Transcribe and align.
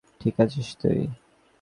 ঠিক 0.21 0.35
আছিস 0.43 0.67
তুই? 0.81 0.99